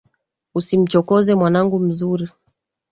[0.59, 2.25] Usimchokoze mwanangu mzuri.